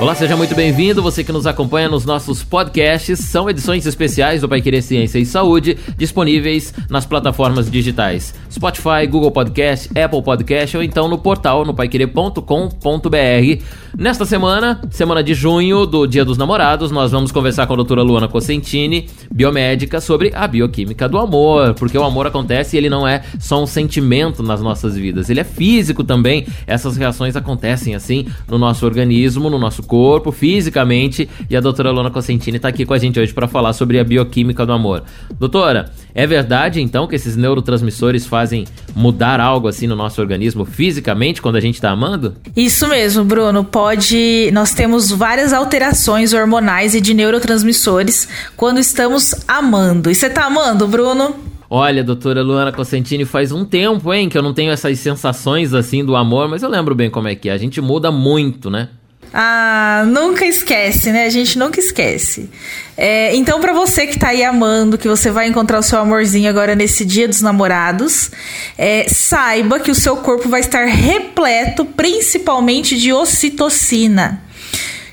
[0.00, 1.02] Olá, seja muito bem-vindo.
[1.02, 5.24] Você que nos acompanha nos nossos podcasts são edições especiais do Pai Querer Ciência e
[5.24, 11.72] Saúde, disponíveis nas plataformas digitais Spotify, Google Podcast, Apple Podcast ou então no portal no
[11.72, 13.62] paiquerer.com.br.
[13.96, 18.02] Nesta semana, semana de junho do Dia dos Namorados, nós vamos conversar com a doutora
[18.02, 23.06] Luana Cosentini, biomédica, sobre a bioquímica do amor, porque o amor acontece e ele não
[23.06, 26.46] é só um sentimento nas nossas vidas, ele é físico também.
[26.66, 32.10] Essas reações acontecem assim no nosso organismo, no nosso corpo, fisicamente, e a doutora Lona
[32.10, 35.02] Cosentini está aqui com a gente hoje para falar sobre a bioquímica do amor.
[35.38, 41.42] Doutora, é verdade então que esses neurotransmissores fazem mudar algo assim no nosso organismo fisicamente
[41.42, 42.34] quando a gente está amando?
[42.56, 43.64] Isso mesmo, Bruno.
[43.64, 44.50] Pode.
[44.52, 50.10] Nós temos várias alterações hormonais e de neurotransmissores quando estamos amando.
[50.10, 51.34] E você tá amando, Bruno?
[51.74, 56.04] Olha, doutora Luana Cosentini, faz um tempo, hein, que eu não tenho essas sensações assim
[56.04, 57.52] do amor, mas eu lembro bem como é que é.
[57.52, 58.90] A gente muda muito, né?
[59.32, 61.24] Ah, nunca esquece, né?
[61.24, 62.50] A gente nunca esquece.
[62.96, 66.50] É, então, para você que tá aí amando, que você vai encontrar o seu amorzinho
[66.50, 68.30] agora nesse dia dos namorados,
[68.76, 74.42] é, saiba que o seu corpo vai estar repleto, principalmente de ocitocina.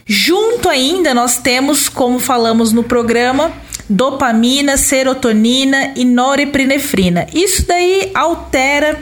[0.05, 3.53] Junto ainda, nós temos, como falamos no programa,
[3.89, 7.27] dopamina, serotonina e norepinefrina.
[7.33, 8.99] Isso daí altera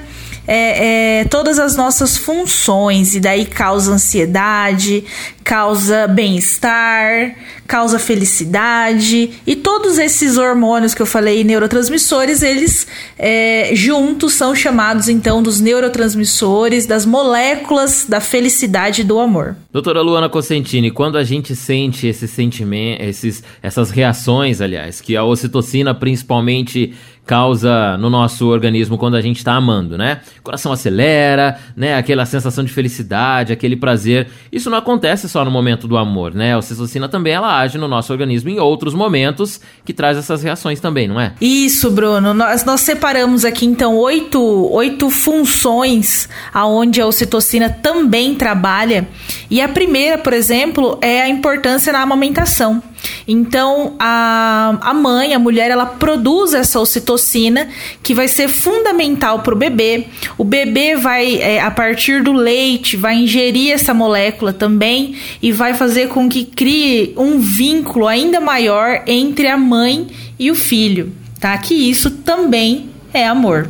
[0.47, 5.03] é, é, todas as nossas funções e daí causa ansiedade,
[5.43, 7.35] causa bem-estar,
[7.67, 12.87] causa felicidade e todos esses hormônios que eu falei, neurotransmissores, eles
[13.17, 19.55] é, juntos são chamados então dos neurotransmissores, das moléculas da felicidade e do amor.
[19.71, 25.23] Doutora Luana Cosentini, quando a gente sente esses sentimentos, esses, essas reações, aliás, que a
[25.23, 26.93] ocitocina principalmente
[27.27, 30.21] causa no nosso organismo quando a gente está amando, né?
[30.39, 31.95] O coração acelera, né?
[31.95, 34.29] Aquela sensação de felicidade, aquele prazer.
[34.49, 36.53] Isso não acontece só no momento do amor, né?
[36.53, 40.79] A ocitocina também ela age no nosso organismo em outros momentos que traz essas reações
[40.79, 41.33] também, não é?
[41.39, 42.33] Isso, Bruno.
[42.33, 49.07] Nós, nós separamos aqui então oito, oito funções aonde a ocitocina também trabalha.
[49.49, 52.81] E a primeira, por exemplo, é a importância na amamentação.
[53.27, 57.69] Então, a, a mãe, a mulher, ela produz essa ocitocina
[58.03, 60.05] que vai ser fundamental para o bebê.
[60.37, 65.73] O bebê vai, é, a partir do leite, vai ingerir essa molécula também e vai
[65.73, 70.07] fazer com que crie um vínculo ainda maior entre a mãe
[70.39, 71.57] e o filho, tá?
[71.57, 73.69] Que isso também é amor.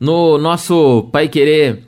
[0.00, 1.87] No nosso Pai Querer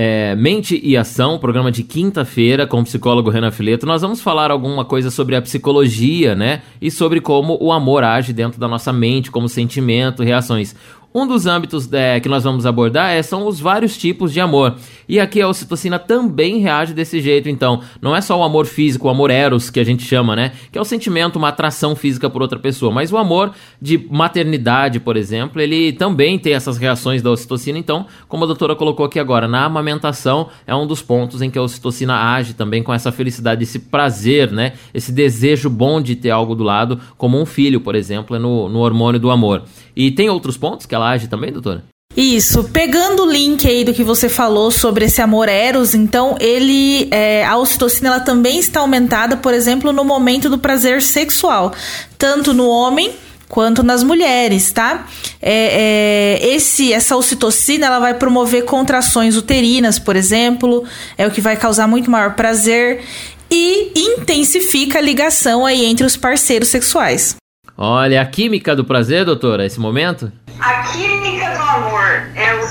[0.00, 4.48] é, Mente e Ação, programa de quinta-feira com o psicólogo Renan Fileto, nós vamos falar
[4.48, 6.62] alguma coisa sobre a psicologia, né?
[6.80, 10.72] E sobre como o amor age dentro da nossa mente, como sentimento, reações.
[11.14, 14.76] Um dos âmbitos é, que nós vamos abordar é, são os vários tipos de amor.
[15.08, 17.80] E aqui a ocitocina também reage desse jeito, então.
[18.00, 20.52] Não é só o amor físico, o amor eros, que a gente chama, né?
[20.70, 22.92] Que é o sentimento, uma atração física por outra pessoa.
[22.92, 27.78] Mas o amor de maternidade, por exemplo, ele também tem essas reações da ocitocina.
[27.78, 31.58] Então, como a doutora colocou aqui agora, na amamentação é um dos pontos em que
[31.58, 34.74] a ocitocina age também com essa felicidade, esse prazer, né?
[34.92, 38.68] Esse desejo bom de ter algo do lado, como um filho, por exemplo, é no,
[38.68, 39.62] no hormônio do amor.
[39.96, 41.84] E tem outros pontos que ela também, doutora?
[42.16, 47.06] Isso, pegando o link aí do que você falou sobre esse amor eros, então ele,
[47.12, 51.72] é, a ocitocina ela também está aumentada, por exemplo, no momento do prazer sexual,
[52.18, 53.12] tanto no homem
[53.48, 55.06] quanto nas mulheres, tá?
[55.40, 60.84] É, é, esse, essa ocitocina ela vai promover contrações uterinas, por exemplo,
[61.16, 63.04] é o que vai causar muito maior prazer
[63.50, 67.36] e intensifica a ligação aí entre os parceiros sexuais.
[67.80, 70.32] Olha, a química do prazer, doutora, esse momento?
[70.58, 72.68] A química do amor é o.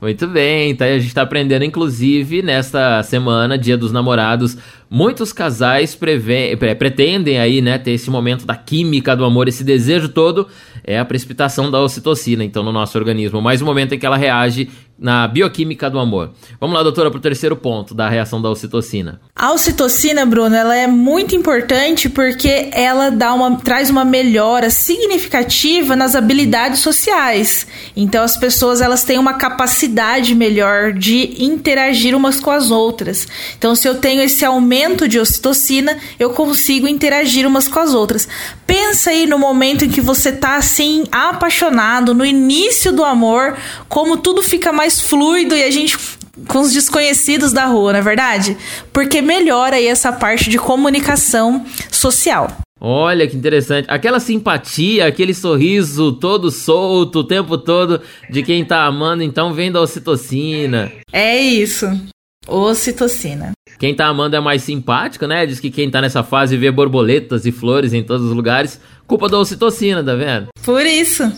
[0.00, 4.56] Muito bem, então a gente está aprendendo, inclusive, nesta semana, Dia dos Namorados,
[4.88, 10.10] muitos casais prevê, pretendem aí, né, ter esse momento da química do amor, esse desejo
[10.10, 10.46] todo,
[10.86, 14.16] é a precipitação da ocitocina, então, no nosso organismo, mais um momento em que ela
[14.16, 16.32] reage na bioquímica do amor.
[16.58, 19.20] Vamos lá, doutora, para o terceiro ponto da reação da ocitocina.
[19.34, 25.94] A ocitocina, Bruno, ela é muito importante porque ela dá uma, traz uma melhora significativa
[25.94, 27.66] nas habilidades sociais.
[27.94, 33.28] Então, as pessoas elas têm uma capacidade melhor de interagir umas com as outras.
[33.58, 38.26] Então, se eu tenho esse aumento de ocitocina, eu consigo interagir umas com as outras.
[38.66, 43.56] Pensa aí no momento em que você tá assim apaixonado, no início do amor,
[43.88, 45.96] como tudo fica mais fluido e a gente
[46.48, 48.58] com os desconhecidos da rua, não é verdade?
[48.92, 52.58] Porque melhora aí essa parte de comunicação social.
[52.78, 53.86] Olha que interessante.
[53.88, 59.72] Aquela simpatia, aquele sorriso todo solto o tempo todo de quem tá amando, então vem
[59.72, 60.92] da ocitocina.
[61.10, 61.86] É isso.
[62.46, 63.55] Ocitocina.
[63.78, 65.44] Quem tá amando é mais simpático, né?
[65.46, 68.80] Diz que quem tá nessa fase vê borboletas e flores em todos os lugares.
[69.06, 70.48] Culpa da ocitocina, tá vendo?
[70.64, 71.30] Por isso.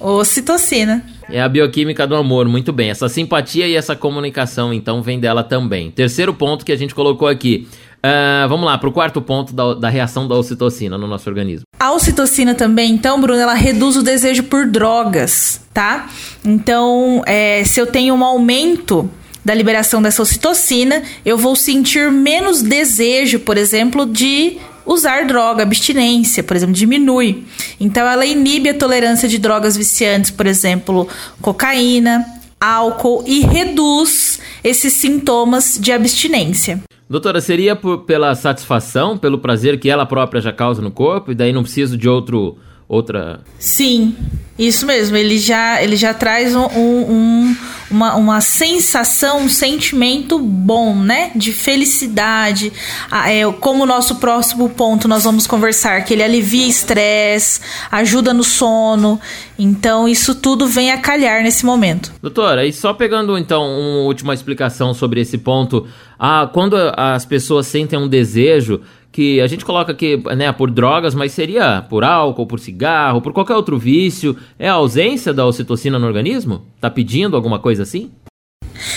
[0.00, 1.04] Ocitocina.
[1.30, 2.90] É a bioquímica do amor, muito bem.
[2.90, 5.90] Essa simpatia e essa comunicação, então, vem dela também.
[5.90, 7.68] Terceiro ponto que a gente colocou aqui.
[7.98, 11.64] Uh, vamos lá, para o quarto ponto da, da, reação da ocitocina no nosso organismo.
[11.80, 16.08] A ocitocina também, então, Bruno, ela reduz o desejo por drogas, tá?
[16.44, 19.10] Então, é, se eu tenho um aumento
[19.48, 26.42] da liberação dessa ocitocina, eu vou sentir menos desejo, por exemplo, de usar droga, abstinência,
[26.42, 27.44] por exemplo, diminui.
[27.80, 31.08] Então, ela inibe a tolerância de drogas viciantes, por exemplo,
[31.40, 32.26] cocaína,
[32.60, 36.82] álcool e reduz esses sintomas de abstinência.
[37.08, 41.34] Doutora, seria por, pela satisfação, pelo prazer que ela própria já causa no corpo e
[41.34, 42.58] daí não preciso de outro
[42.88, 43.40] outra.
[43.58, 44.16] Sim,
[44.58, 45.16] isso mesmo.
[45.16, 47.56] Ele já, ele já traz um, um,
[47.90, 51.30] uma, uma sensação, um sentimento bom, né?
[51.34, 52.72] De felicidade.
[53.10, 58.32] Ah, é, como o nosso próximo ponto nós vamos conversar, que ele alivia estresse, ajuda
[58.34, 59.20] no sono.
[59.58, 62.12] Então, isso tudo vem a calhar nesse momento.
[62.22, 65.86] Doutora, e só pegando então uma última explicação sobre esse ponto.
[66.18, 71.14] Ah, quando as pessoas sentem um desejo, que a gente coloca aqui, né, por drogas,
[71.14, 74.36] mas seria por álcool, por cigarro, por qualquer outro vício.
[74.58, 76.66] É a ausência da ocitocina no organismo?
[76.80, 78.10] Tá pedindo alguma coisa assim?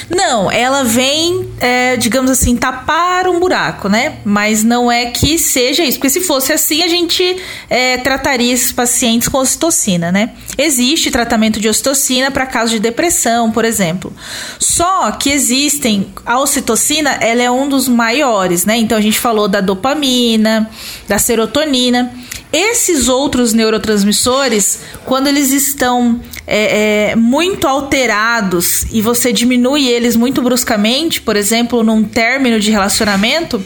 [0.10, 4.18] Não, ela vem, é, digamos assim, tapar um buraco, né?
[4.24, 7.38] Mas não é que seja isso, porque se fosse assim, a gente
[7.70, 10.32] é, trataria esses pacientes com ocitocina, né?
[10.58, 14.14] Existe tratamento de ocitocina para casos de depressão, por exemplo.
[14.60, 18.78] Só que existem, a ocitocina, ela é um dos maiores, né?
[18.78, 20.70] Então a gente falou da dopamina,
[21.08, 22.12] da serotonina.
[22.54, 30.42] Esses outros neurotransmissores, quando eles estão é, é, muito alterados e você diminui eles muito
[30.42, 33.64] bruscamente, por exemplo, num término de relacionamento,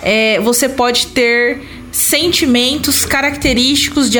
[0.00, 4.18] é, você pode ter sentimentos característicos de,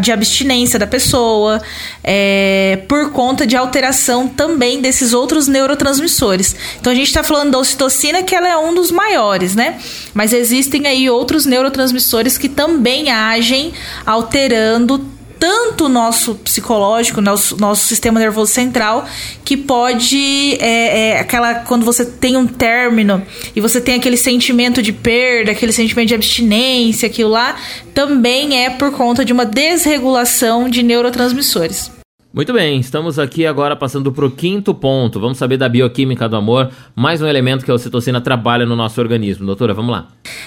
[0.00, 1.60] de abstinência da pessoa,
[2.04, 6.54] é, por conta de alteração também desses outros neurotransmissores.
[6.80, 9.78] Então a gente está falando da ocitocina, que ela é um dos maiores, né?
[10.14, 13.72] Mas existem aí outros neurotransmissores que também agem
[14.06, 15.09] alterando
[15.40, 19.08] tanto o nosso psicológico, nosso, nosso sistema nervoso central,
[19.42, 20.58] que pode.
[20.60, 21.54] É, é, aquela.
[21.54, 23.26] Quando você tem um término
[23.56, 27.56] e você tem aquele sentimento de perda, aquele sentimento de abstinência, aquilo lá,
[27.94, 31.99] também é por conta de uma desregulação de neurotransmissores.
[32.32, 35.18] Muito bem, estamos aqui agora passando para o quinto ponto.
[35.18, 39.00] Vamos saber da bioquímica do amor, mais um elemento que a ocitocina trabalha no nosso
[39.00, 39.44] organismo.
[39.44, 40.06] Doutora, vamos lá.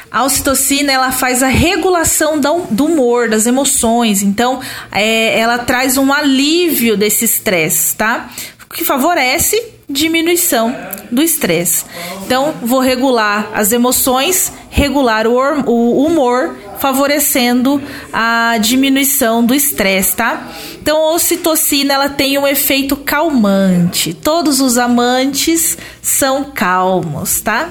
[0.10, 4.22] A ocitocina ela faz a regulação do humor, das emoções.
[4.22, 4.62] Então,
[4.94, 8.30] é, ela traz um alívio desse estresse, tá?
[8.74, 10.74] Que favorece diminuição
[11.12, 11.84] do estresse.
[12.26, 15.36] Então, vou regular as emoções, regular o,
[15.68, 17.82] o humor, favorecendo
[18.12, 20.52] a diminuição do estresse, tá?
[20.82, 24.14] Então, a ocitocina ela tem um efeito calmante.
[24.14, 27.70] Todos os amantes são calmos, tá?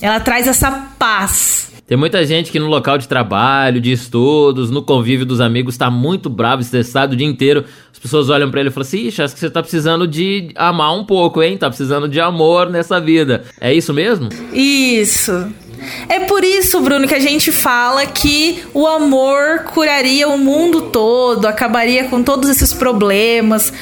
[0.00, 1.70] Ela traz essa paz.
[1.86, 5.90] Tem muita gente que no local de trabalho, de estudos, no convívio dos amigos, está
[5.90, 7.66] muito bravo, estressado o dia inteiro.
[7.92, 10.48] As pessoas olham para ele e falam assim: Ixi, acho que você tá precisando de
[10.56, 11.58] amar um pouco, hein?
[11.58, 13.44] Tá precisando de amor nessa vida.
[13.60, 14.30] É isso mesmo?
[14.54, 15.52] Isso.
[16.08, 21.46] É por isso, Bruno, que a gente fala que o amor curaria o mundo todo,
[21.46, 23.72] acabaria com todos esses problemas,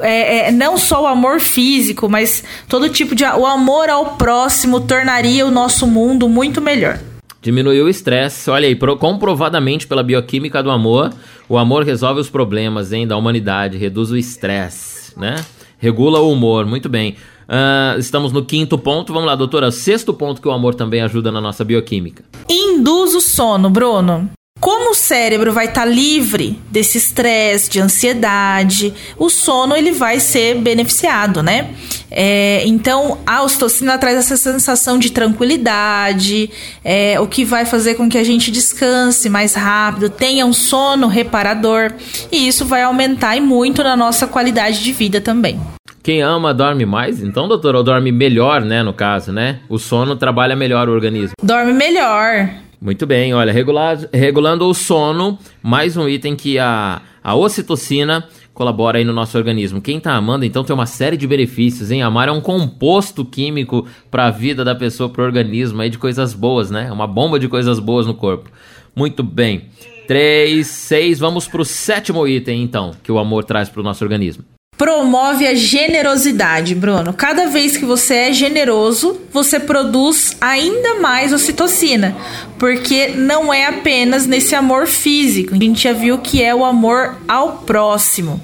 [0.00, 3.24] é, é, não só o amor físico, mas todo tipo de.
[3.24, 6.98] O amor ao próximo tornaria o nosso mundo muito melhor.
[7.40, 8.48] Diminuiu o estresse.
[8.50, 11.12] Olha aí, comprovadamente pela bioquímica do amor,
[11.48, 15.44] o amor resolve os problemas hein, da humanidade, reduz o estresse, né?
[15.78, 17.16] Regula o humor, muito bem.
[17.52, 19.12] Uh, estamos no quinto ponto.
[19.12, 19.70] Vamos lá, doutora.
[19.70, 22.24] Sexto ponto que o amor também ajuda na nossa bioquímica.
[22.48, 24.30] Induz o sono, Bruno.
[24.58, 30.20] Como o cérebro vai estar tá livre desse estresse, de ansiedade, o sono ele vai
[30.20, 31.74] ser beneficiado, né?
[32.08, 36.48] É, então a ocitocina traz essa sensação de tranquilidade,
[36.84, 41.08] é, o que vai fazer com que a gente descanse mais rápido, tenha um sono
[41.08, 41.92] reparador
[42.30, 45.58] e isso vai aumentar e muito na nossa qualidade de vida também.
[46.02, 47.22] Quem ama dorme mais?
[47.22, 48.82] Então, doutor, ou dorme melhor, né?
[48.82, 49.60] No caso, né?
[49.68, 51.34] O sono trabalha melhor o organismo.
[51.40, 52.50] Dorme melhor.
[52.80, 58.98] Muito bem, olha, regular, regulando o sono, mais um item que a, a ocitocina colabora
[58.98, 59.80] aí no nosso organismo.
[59.80, 62.02] Quem tá amando, então, tem uma série de benefícios, hein?
[62.02, 65.98] Amar é um composto químico para a vida da pessoa, para o organismo, aí de
[65.98, 66.90] coisas boas, né?
[66.90, 68.50] Uma bomba de coisas boas no corpo.
[68.96, 69.66] Muito bem.
[70.08, 74.44] 3, 6, vamos pro sétimo item, então, que o amor traz para o nosso organismo.
[74.76, 77.12] Promove a generosidade, Bruno.
[77.12, 82.16] Cada vez que você é generoso, você produz ainda mais ocitocina,
[82.58, 85.54] porque não é apenas nesse amor físico.
[85.54, 88.40] A gente já viu que é o amor ao próximo.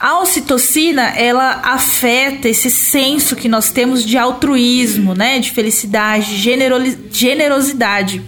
[0.00, 6.98] A ocitocina, ela afeta esse senso que nós temos de altruísmo, né, de felicidade, de
[7.10, 8.22] generosidade.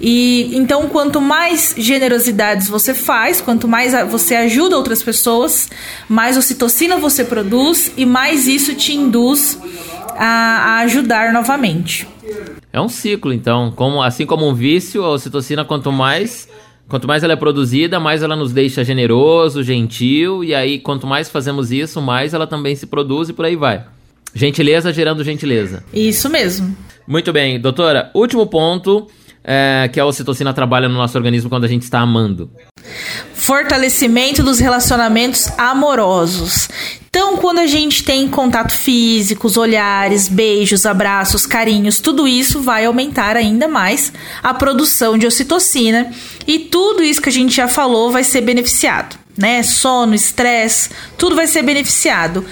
[0.00, 5.68] E então, quanto mais generosidades você faz, quanto mais você ajuda outras pessoas,
[6.08, 9.58] mais ocitocina você produz e mais isso te induz
[10.16, 12.08] a, a ajudar novamente.
[12.72, 16.48] É um ciclo, então, como assim como um vício, a ocitocina quanto mais
[16.90, 21.30] Quanto mais ela é produzida, mais ela nos deixa generoso, gentil, e aí quanto mais
[21.30, 23.84] fazemos isso, mais ela também se produz e por aí vai.
[24.34, 25.84] Gentileza gerando gentileza.
[25.94, 26.76] Isso mesmo.
[27.06, 28.10] Muito bem, doutora.
[28.12, 29.06] Último ponto
[29.42, 32.50] é, que a ocitocina trabalha no nosso organismo quando a gente está amando?
[33.34, 36.68] Fortalecimento dos relacionamentos amorosos.
[37.08, 43.36] Então, quando a gente tem contato físico, olhares, beijos, abraços, carinhos, tudo isso vai aumentar
[43.36, 46.12] ainda mais a produção de ocitocina
[46.46, 49.62] e tudo isso que a gente já falou vai ser beneficiado, né?
[49.62, 52.44] Sono, estresse, tudo vai ser beneficiado.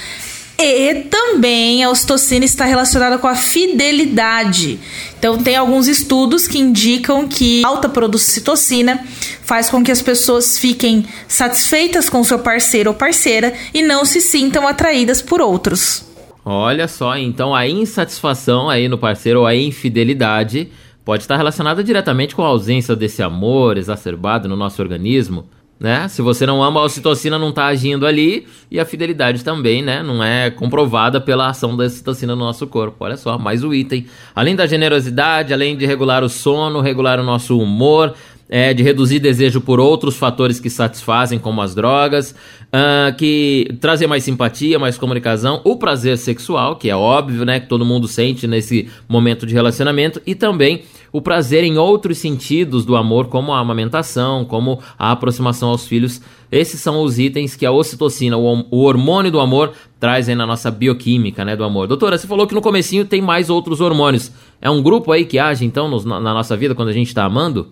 [0.61, 4.81] E também a ocitocina está relacionada com a fidelidade.
[5.17, 9.07] Então, tem alguns estudos que indicam que alta produção de citocina
[9.43, 14.21] faz com que as pessoas fiquem satisfeitas com seu parceiro ou parceira e não se
[14.21, 16.05] sintam atraídas por outros.
[16.45, 20.73] Olha só, então a insatisfação aí no parceiro ou a infidelidade
[21.05, 25.47] pode estar relacionada diretamente com a ausência desse amor exacerbado no nosso organismo
[25.79, 26.09] né?
[26.09, 30.03] Se você não ama, a ocitocina não está agindo ali e a fidelidade também, né?
[30.03, 32.97] Não é comprovada pela ação da ocitocina no nosso corpo.
[33.01, 34.07] Olha só, mais o item.
[34.35, 38.15] Além da generosidade, além de regular o sono, regular o nosso humor,
[38.49, 42.35] é, de reduzir desejo por outros fatores que satisfazem, como as drogas,
[42.73, 47.67] uh, que trazer mais simpatia, mais comunicação, o prazer sexual, que é óbvio, né, que
[47.67, 52.97] todo mundo sente nesse momento de relacionamento, e também o prazer em outros sentidos do
[52.97, 56.21] amor, como a amamentação, como a aproximação aos filhos.
[56.51, 60.71] Esses são os itens que a ocitocina, o, hormônio do amor, traz aí na nossa
[60.71, 61.87] bioquímica, né, do amor.
[61.87, 64.31] Doutora, você falou que no comecinho tem mais outros hormônios.
[64.61, 67.69] É um grupo aí que age, então, na nossa vida quando a gente está amando?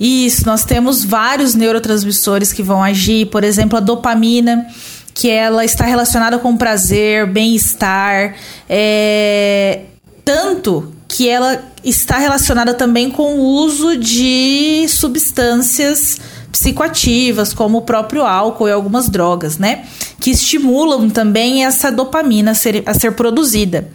[0.00, 4.66] Isso, nós temos vários neurotransmissores que vão agir, por exemplo, a dopamina,
[5.12, 8.36] que ela está relacionada com prazer, bem-estar,
[8.68, 9.82] é,
[10.24, 16.16] tanto que ela está relacionada também com o uso de substâncias
[16.52, 19.84] psicoativas, como o próprio álcool e algumas drogas, né?
[20.20, 23.90] Que estimulam também essa dopamina a ser, a ser produzida.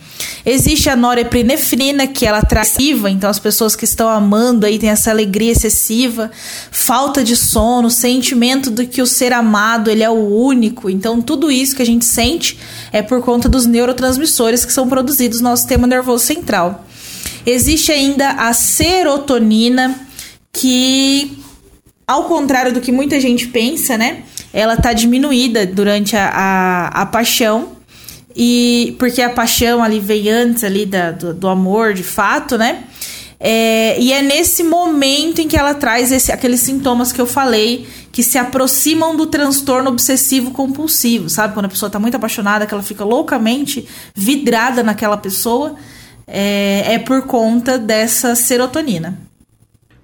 [0.46, 2.75] Existe a norepinefrina, que ela traz
[3.10, 6.30] então as pessoas que estão amando aí têm essa alegria excessiva,
[6.72, 10.89] falta de sono, sentimento de que o ser amado ele é o único.
[10.89, 12.60] Então tudo isso que a gente sente
[12.92, 16.84] é por conta dos neurotransmissores que são produzidos no nosso sistema nervoso central.
[17.46, 20.00] Existe ainda a serotonina,
[20.52, 21.38] que
[22.08, 24.24] ao contrário do que muita gente pensa, né?
[24.54, 27.74] Ela tá diminuída durante a, a, a paixão.
[28.36, 32.84] E porque a paixão ali vem antes ali da, do, do amor de fato, né?
[33.40, 37.86] É, e é nesse momento em que ela traz esse, aqueles sintomas que eu falei
[38.10, 41.54] que se aproximam do transtorno obsessivo compulsivo, sabe?
[41.54, 43.86] Quando a pessoa tá muito apaixonada, que ela fica loucamente
[44.16, 45.76] vidrada naquela pessoa,
[46.27, 49.18] é, é por conta dessa serotonina.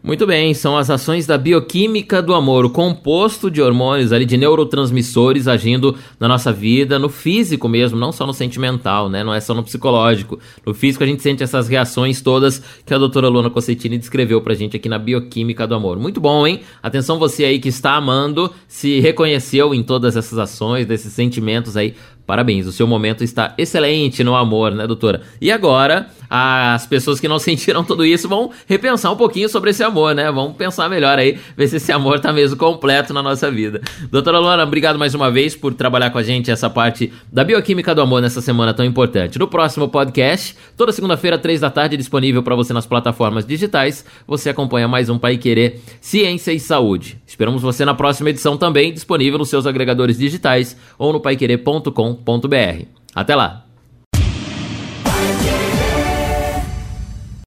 [0.02, 4.38] Muito bem, são as ações da bioquímica do amor, o composto de hormônios ali, de
[4.38, 9.26] neurotransmissores agindo na nossa vida, no físico mesmo, não só no sentimental, né?
[9.26, 10.40] Não é só no psicológico.
[10.66, 14.56] No físico a gente sente essas reações todas que a doutora Luana Cossettini descreveu pra
[14.56, 16.00] gente aqui na bioquímica do amor.
[16.00, 16.62] Muito bom, hein?
[16.82, 21.94] Atenção você aí que está amando, se reconheceu em todas essas ações, desses sentimentos aí.
[22.30, 25.22] Parabéns, o seu momento está excelente no amor, né, doutora?
[25.42, 29.84] E agora, as pessoas que não sentiram tudo isso vão repensar um pouquinho sobre esse
[29.84, 30.32] amor, né?
[30.32, 33.82] Vamos pensar melhor aí, ver se esse amor tá mesmo completo na nossa vida.
[34.12, 37.96] Doutora Luana, obrigado mais uma vez por trabalhar com a gente essa parte da bioquímica
[37.96, 39.40] do amor nessa semana tão importante.
[39.40, 44.52] No próximo podcast, toda segunda-feira, três da tarde, disponível para você nas plataformas digitais, você
[44.52, 47.18] acompanha mais um Pai Querer Ciência e Saúde.
[47.30, 52.86] Esperamos você na próxima edição também, disponível nos seus agregadores digitais ou no paiquerer.com.br.
[53.14, 53.69] Até lá!